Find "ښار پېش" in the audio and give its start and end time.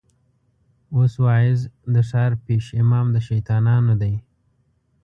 2.09-2.65